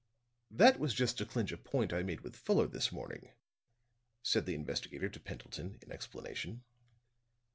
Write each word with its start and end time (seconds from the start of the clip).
"That 0.49 0.79
was 0.79 0.95
just 0.95 1.19
to 1.19 1.27
clinch 1.27 1.51
a 1.51 1.57
point 1.57 1.93
I 1.93 2.01
made 2.01 2.21
with 2.21 2.35
Fuller 2.35 2.65
this 2.65 2.91
morning," 2.91 3.29
said 4.23 4.47
the 4.47 4.55
investigator 4.55 5.09
to 5.09 5.19
Pendleton, 5.19 5.77
in 5.83 5.91
explanation. 5.91 6.63